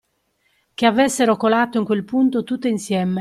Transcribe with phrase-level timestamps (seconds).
[0.73, 3.09] Che avessero colato in quel punto tutte insieme